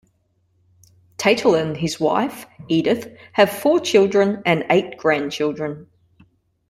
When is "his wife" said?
1.77-2.47